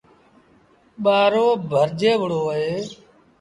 [1.03, 2.71] ٻآرو ڀرجي وُهڙو اهي